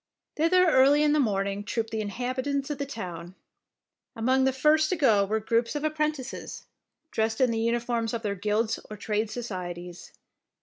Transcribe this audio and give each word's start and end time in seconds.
Thither 0.35 0.65
early 0.67 1.03
in 1.03 1.13
the 1.13 1.19
morning 1.19 1.63
trooped 1.63 1.91
the 1.91 2.01
inhabitants 2.01 2.71
of 2.71 2.79
the 2.79 2.87
town. 2.87 3.35
Among 4.15 4.45
the 4.45 4.51
first 4.51 4.89
to 4.89 4.95
go 4.95 5.25
were 5.25 5.39
groups 5.39 5.75
of 5.75 5.83
appren 5.83 6.09
tices, 6.13 6.63
dressed 7.11 7.39
in 7.39 7.51
the 7.51 7.59
uniforms 7.59 8.11
of 8.15 8.23
their 8.23 8.33
guilds 8.33 8.79
or 8.89 8.97
trade 8.97 9.29
societies. 9.29 10.11